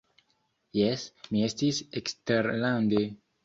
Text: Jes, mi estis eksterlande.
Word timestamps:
Jes, 0.77 1.03
mi 1.35 1.45
estis 1.49 1.85
eksterlande. 2.03 3.09